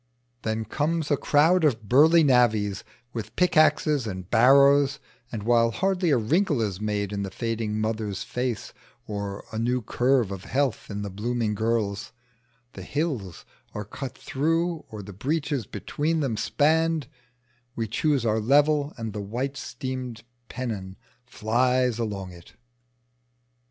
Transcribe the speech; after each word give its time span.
Then 0.41 0.65
comes 0.65 1.11
a 1.11 1.15
crowd 1.15 1.63
of 1.63 1.87
burly 1.87 2.23
navvies 2.23 2.83
with 3.13 3.35
pickaxes 3.35 4.07
and 4.07 4.27
barrows, 4.31 4.97
and 5.31 5.43
while 5.43 5.69
hardly 5.69 6.09
a 6.09 6.17
wrinkle 6.17 6.59
is 6.59 6.81
made 6.81 7.13
in 7.13 7.21
the 7.21 7.29
fading 7.29 7.79
mother's 7.79 8.23
face 8.23 8.73
or 9.05 9.45
a 9.53 9.59
new 9.59 9.83
curve 9.83 10.31
of 10.31 10.45
health 10.45 10.89
in 10.89 11.03
the 11.03 11.11
blooming 11.11 11.53
girl's, 11.53 12.13
the 12.73 12.81
hills 12.81 13.45
are 13.75 13.85
cut 13.85 14.17
through 14.17 14.85
or 14.89 15.03
the 15.03 15.13
breaches 15.13 15.67
between 15.67 16.19
them 16.19 16.35
spanned, 16.35 17.05
we 17.75 17.87
choose 17.87 18.25
our 18.25 18.39
level 18.39 18.95
and 18.97 19.13
the 19.13 19.21
white 19.21 19.55
steam 19.55 20.15
pennon 20.49 20.95
flies 21.27 21.99
along 21.99 22.31
it. 22.31 22.53